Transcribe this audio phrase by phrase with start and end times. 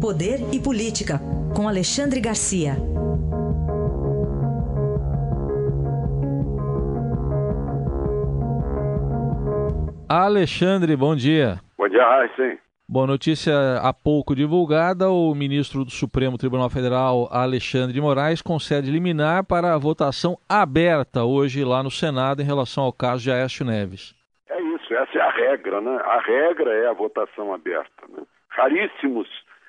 [0.00, 1.18] Poder e Política,
[1.56, 2.74] com Alexandre Garcia.
[10.08, 11.58] Alexandre, bom dia.
[11.76, 12.56] Bom dia, sim.
[12.88, 18.92] Boa notícia há pouco divulgada, o ministro do Supremo Tribunal Federal, Alexandre de Moraes, concede
[18.92, 23.66] liminar para a votação aberta hoje lá no Senado em relação ao caso de Aécio
[23.66, 24.14] Neves.
[24.48, 26.00] É isso, essa é a regra, né?
[26.04, 28.06] A regra é a votação aberta.
[28.08, 28.22] Né?
[28.48, 29.28] Raríssimos,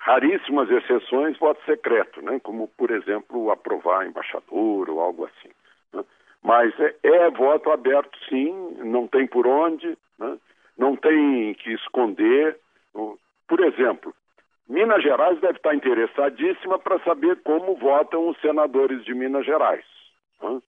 [0.00, 2.40] raríssimas exceções, voto secreto, né?
[2.42, 5.50] Como, por exemplo, aprovar embaixador ou algo assim.
[5.92, 6.02] Né?
[6.42, 10.38] Mas é, é, voto aberto, sim, não tem por onde, né?
[10.76, 12.58] não tem que esconder.
[13.46, 14.14] Por exemplo,
[14.66, 19.84] Minas Gerais deve estar interessadíssima para saber como votam os senadores de Minas Gerais.
[20.42, 20.60] Né?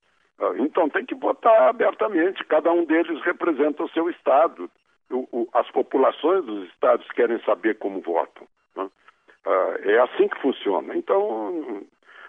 [0.59, 4.69] Então tem que votar abertamente, cada um deles representa o seu estado.
[5.09, 8.47] O, o, as populações dos estados querem saber como votam.
[8.75, 8.89] Né?
[9.45, 10.95] Ah, é assim que funciona.
[10.95, 11.83] Então,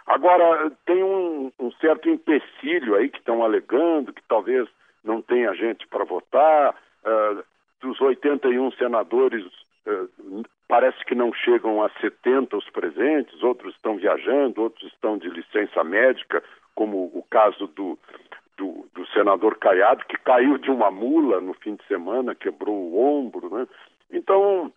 [0.06, 4.68] agora tem um, um certo empecilho aí que estão alegando que talvez
[5.02, 6.74] não tenha gente para votar.
[7.04, 7.44] Uh,
[7.80, 9.44] dos 81 senadores,
[9.86, 15.28] uh, parece que não chegam a 70 os presentes, outros estão viajando, outros estão de
[15.28, 16.42] licença médica,
[16.74, 17.98] como o caso do,
[18.56, 22.98] do, do, senador Caiado, que caiu de uma mula no fim de semana, quebrou o
[22.98, 23.50] ombro.
[23.50, 23.68] Né?
[24.10, 24.72] Então,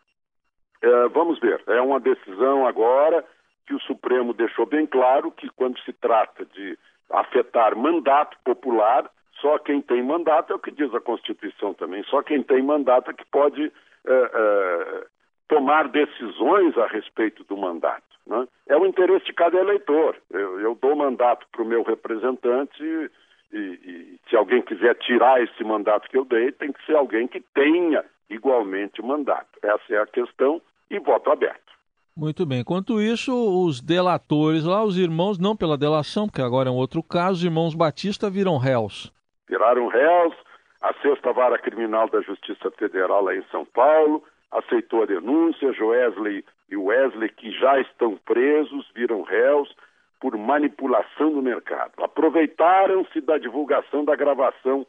[0.81, 3.23] é, vamos ver, é uma decisão agora
[3.65, 6.77] que o Supremo deixou bem claro que quando se trata de
[7.09, 9.09] afetar mandato popular,
[9.41, 13.11] só quem tem mandato é o que diz a Constituição também, só quem tem mandato
[13.11, 13.71] é que pode
[14.05, 15.05] é, é,
[15.47, 18.03] tomar decisões a respeito do mandato.
[18.25, 18.47] Né?
[18.67, 20.15] É o interesse de cada eleitor.
[20.31, 23.11] Eu, eu dou mandato para o meu representante
[23.51, 27.27] e, e, se alguém quiser tirar esse mandato que eu dei, tem que ser alguém
[27.27, 29.47] que tenha igualmente o mandato.
[29.61, 31.67] Essa é a questão e voto aberto.
[32.15, 32.61] Muito bem.
[32.61, 37.03] Enquanto isso, os delatores lá, os irmãos, não pela delação, porque agora é um outro
[37.03, 39.13] caso, os irmãos Batista viram réus.
[39.47, 40.33] Viraram réus.
[40.81, 45.73] A sexta vara criminal da Justiça Federal lá em São Paulo aceitou a denúncia.
[45.73, 49.73] Joesley e Wesley, que já estão presos, viram réus
[50.19, 51.91] por manipulação do mercado.
[52.03, 54.85] Aproveitaram-se da divulgação da gravação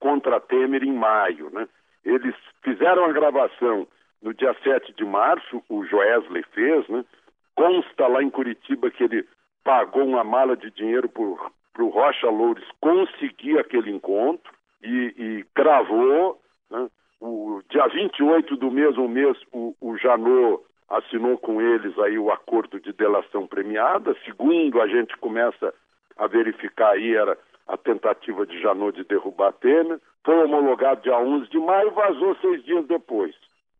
[0.00, 1.50] contra Temer em maio.
[1.50, 1.68] Né?
[2.04, 3.86] Eles fizeram a gravação
[4.20, 7.04] no dia 7 de março, o Joesley fez, né?
[7.54, 9.26] consta lá em Curitiba que ele
[9.64, 16.40] pagou uma mala de dinheiro para o Rocha Loures conseguir aquele encontro e, e gravou.
[16.70, 16.88] Né?
[17.20, 20.62] O dia 28 do mesmo mês, o, o Janot
[20.92, 24.14] assinou com eles aí o acordo de delação premiada.
[24.24, 25.72] Segundo a gente começa
[26.16, 27.36] a verificar aí, era
[27.66, 29.98] a tentativa de Janot de derrubar Temer.
[30.24, 33.34] Foi homologado dia 11 de maio vazou seis dias depois.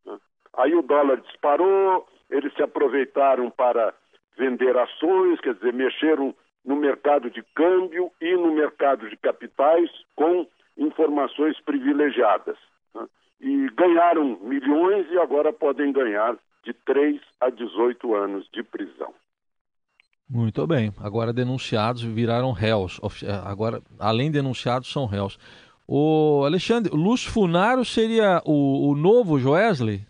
[0.07, 0.17] Né?
[0.57, 3.93] Aí o dólar disparou, eles se aproveitaram para
[4.37, 6.35] vender ações, quer dizer, mexeram
[6.65, 10.47] no mercado de câmbio e no mercado de capitais com
[10.79, 12.57] informações privilegiadas.
[13.43, 19.13] E ganharam milhões e agora podem ganhar de 3 a 18 anos de prisão.
[20.31, 20.93] Muito bem.
[20.99, 22.99] Agora denunciados viraram réus.
[23.23, 25.39] Eh, agora, além de denunciados, são réus.
[25.87, 30.07] O Alexandre, Lúcio Funaro seria o, o novo Joesley?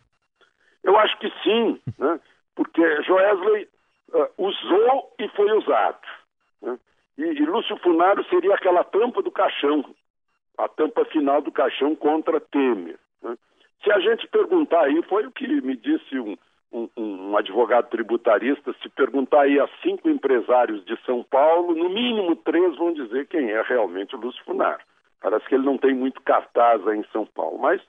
[0.84, 2.20] Eu acho que sim, né?
[2.54, 3.68] porque Joesley
[4.12, 5.98] uh, usou e foi usado.
[6.60, 6.78] Né?
[7.18, 9.84] E, e Lúcio Funaro seria aquela tampa do caixão,
[10.58, 12.98] a tampa final do caixão contra Temer.
[13.22, 13.36] Né?
[13.82, 16.36] Se a gente perguntar aí, foi o que me disse um,
[16.72, 22.36] um, um, advogado tributarista, se perguntar aí a cinco empresários de São Paulo, no mínimo
[22.36, 24.80] três vão dizer quem é realmente o Lúcio Funaro.
[25.20, 27.80] Parece que ele não tem muito cartaz aí em São Paulo, mas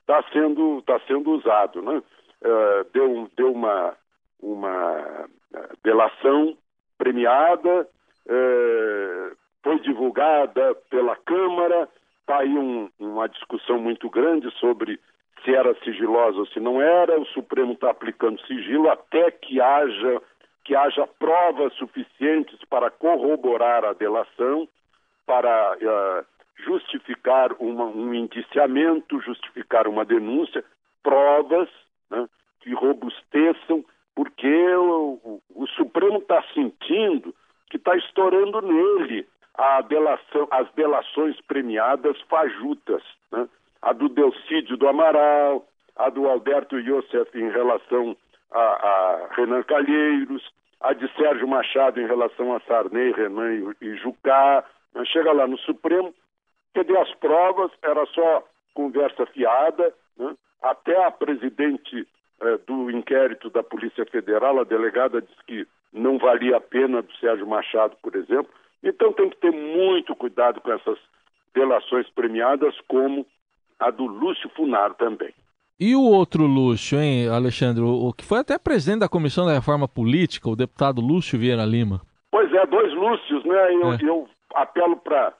[0.00, 1.82] está sendo, tá sendo usado.
[1.82, 2.02] Né?
[2.42, 3.94] Uh, deu, deu uma,
[4.40, 6.56] uma eh, delação
[6.96, 7.86] premiada,
[8.26, 11.88] uh, foi divulgada pela Câmara,
[12.30, 15.00] está aí um, uma discussão muito grande sobre
[15.44, 17.18] se era sigilosa ou se não era.
[17.20, 20.22] O Supremo está aplicando sigilo até que haja
[20.62, 24.68] que haja provas suficientes para corroborar a delação,
[25.26, 26.26] para uh,
[26.62, 30.62] justificar uma, um indiciamento, justificar uma denúncia,
[31.02, 31.68] provas
[32.10, 32.28] né,
[32.60, 33.82] que robusteçam,
[34.14, 34.46] porque
[34.76, 37.34] o, o, o Supremo está sentindo
[37.70, 39.26] que está estourando nele
[39.82, 43.02] delação, as delações premiadas fajutas.
[43.32, 43.48] Né?
[43.82, 45.66] a do Delcídio do Amaral,
[45.96, 48.16] a do Alberto Iosef em relação
[48.50, 50.42] a, a, Renan Calheiros,
[50.80, 54.64] a de Sérgio Machado em relação a Sarney, Renan e, e Jucá.
[55.06, 56.14] Chega lá no Supremo,
[56.74, 57.70] cadê as provas?
[57.82, 58.44] Era só
[58.74, 59.94] conversa fiada.
[60.16, 60.34] Né?
[60.62, 62.06] Até a presidente
[62.40, 67.12] eh, do inquérito da Polícia Federal, a delegada disse que não valia a pena do
[67.16, 68.52] Sérgio Machado, por exemplo.
[68.82, 70.98] Então tem que ter muito cuidado com essas
[71.54, 73.26] delações premiadas, como
[73.78, 75.32] a do Lúcio Funaro também.
[75.78, 77.82] E o outro Lúcio, hein, Alexandre?
[77.82, 82.02] O que foi até presidente da Comissão da Reforma Política, o deputado Lúcio Vieira Lima.
[82.30, 83.74] Pois é, dois Lúcios, né?
[83.74, 83.98] Eu, é.
[84.02, 85.32] eu apelo para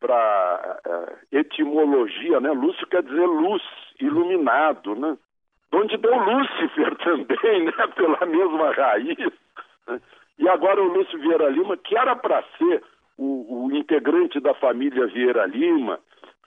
[0.00, 2.52] para uh, eh, etimologia, né?
[2.52, 3.60] Lúcio quer dizer luz,
[4.00, 5.18] iluminado, né?
[5.72, 7.72] Onde deu Lúcifer também, né?
[7.96, 9.32] Pela mesma raiz.
[10.48, 12.82] E agora o Lúcio Vieira Lima, que era para ser
[13.18, 16.00] o, o, integrante da família Vieira Lima,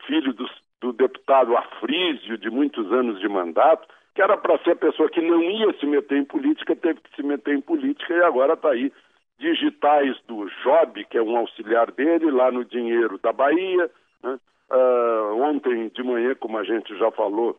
[0.08, 0.50] filho do,
[0.82, 5.22] do deputado Afrísio, de muitos anos de mandato, que era para ser a pessoa que
[5.22, 8.72] não ia se meter em política, teve que se meter em política e agora está
[8.72, 8.92] aí
[9.38, 13.88] digitais do Job, que é um auxiliar dele, lá no Dinheiro da Bahia.
[14.24, 14.40] Né?
[14.72, 17.52] Uh, ontem de manhã, como a gente já falou,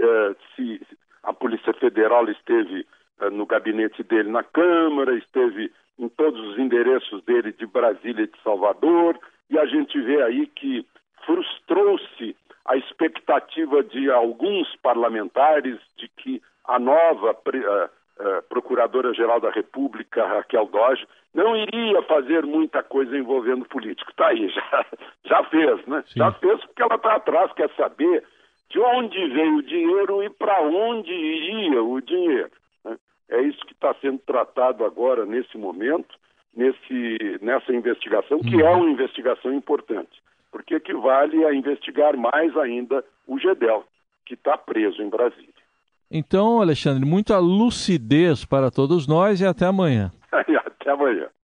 [0.00, 0.80] uh, se
[1.22, 2.86] a Polícia Federal esteve
[3.32, 8.42] no gabinete dele na Câmara, esteve em todos os endereços dele de Brasília e de
[8.42, 9.18] Salvador,
[9.48, 10.86] e a gente vê aí que
[11.24, 20.66] frustrou-se a expectativa de alguns parlamentares de que a nova uh, Procuradora-Geral da República, Raquel
[20.66, 24.10] Doge, não iria fazer muita coisa envolvendo político.
[24.10, 24.86] Está aí, já,
[25.24, 26.02] já fez, né?
[26.06, 26.18] Sim.
[26.20, 28.24] Já fez porque ela está atrás, quer saber
[28.70, 32.50] de onde veio o dinheiro e para onde iria o dinheiro.
[32.84, 32.96] Né?
[33.28, 36.14] É isso que está sendo tratado agora, nesse momento,
[36.54, 40.22] nesse, nessa investigação, que é uma investigação importante,
[40.52, 43.84] porque equivale a investigar mais ainda o GEDEL,
[44.24, 45.52] que está preso em Brasília.
[46.10, 50.12] Então, Alexandre, muita lucidez para todos nós e até amanhã.
[50.32, 51.28] até amanhã.